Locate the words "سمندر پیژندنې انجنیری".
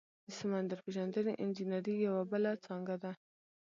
0.39-1.95